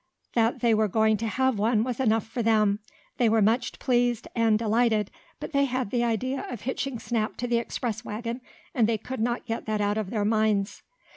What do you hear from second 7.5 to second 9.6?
express wagon, and they could not